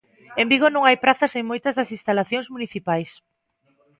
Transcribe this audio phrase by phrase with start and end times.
[0.41, 3.11] En Vigo non hai prazas en moitas das instalacións municipais.